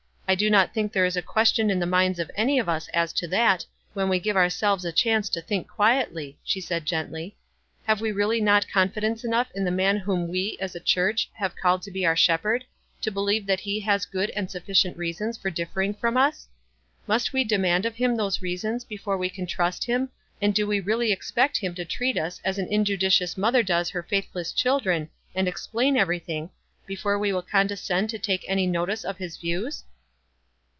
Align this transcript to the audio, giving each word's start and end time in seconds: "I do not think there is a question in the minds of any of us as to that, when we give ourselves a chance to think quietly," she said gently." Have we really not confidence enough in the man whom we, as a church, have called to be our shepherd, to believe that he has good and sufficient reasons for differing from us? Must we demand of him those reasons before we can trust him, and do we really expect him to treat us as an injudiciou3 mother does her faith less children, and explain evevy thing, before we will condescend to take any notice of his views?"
"I 0.27 0.35
do 0.35 0.49
not 0.49 0.73
think 0.73 0.93
there 0.93 1.03
is 1.03 1.17
a 1.17 1.21
question 1.21 1.69
in 1.69 1.79
the 1.79 1.85
minds 1.85 2.17
of 2.17 2.31
any 2.35 2.57
of 2.57 2.69
us 2.69 2.87
as 2.93 3.11
to 3.11 3.27
that, 3.27 3.65
when 3.93 4.07
we 4.07 4.17
give 4.17 4.37
ourselves 4.37 4.85
a 4.85 4.91
chance 4.93 5.27
to 5.27 5.41
think 5.41 5.67
quietly," 5.67 6.37
she 6.41 6.61
said 6.61 6.85
gently." 6.85 7.35
Have 7.83 7.99
we 7.99 8.13
really 8.13 8.39
not 8.39 8.71
confidence 8.71 9.25
enough 9.25 9.49
in 9.53 9.65
the 9.65 9.71
man 9.71 9.97
whom 9.97 10.29
we, 10.29 10.57
as 10.61 10.73
a 10.73 10.79
church, 10.79 11.29
have 11.33 11.57
called 11.61 11.81
to 11.81 11.91
be 11.91 12.05
our 12.05 12.15
shepherd, 12.15 12.63
to 13.01 13.11
believe 13.11 13.45
that 13.45 13.59
he 13.59 13.81
has 13.81 14.05
good 14.05 14.29
and 14.29 14.49
sufficient 14.49 14.95
reasons 14.95 15.37
for 15.37 15.49
differing 15.49 15.93
from 15.93 16.15
us? 16.15 16.47
Must 17.07 17.33
we 17.33 17.43
demand 17.43 17.85
of 17.85 17.97
him 17.97 18.15
those 18.15 18.41
reasons 18.41 18.85
before 18.85 19.17
we 19.17 19.29
can 19.29 19.45
trust 19.45 19.83
him, 19.83 20.07
and 20.41 20.55
do 20.55 20.65
we 20.65 20.79
really 20.79 21.11
expect 21.11 21.57
him 21.57 21.75
to 21.75 21.83
treat 21.83 22.17
us 22.17 22.39
as 22.45 22.57
an 22.57 22.69
injudiciou3 22.69 23.37
mother 23.37 23.63
does 23.63 23.89
her 23.89 24.01
faith 24.03 24.29
less 24.33 24.53
children, 24.53 25.09
and 25.35 25.49
explain 25.49 25.95
evevy 25.95 26.23
thing, 26.23 26.49
before 26.85 27.19
we 27.19 27.33
will 27.33 27.41
condescend 27.41 28.09
to 28.11 28.17
take 28.17 28.45
any 28.47 28.65
notice 28.65 29.03
of 29.03 29.17
his 29.17 29.35
views?" 29.35 29.83